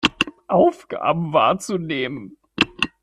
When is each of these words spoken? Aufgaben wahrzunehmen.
Aufgaben 0.47 1.31
wahrzunehmen. 1.31 2.37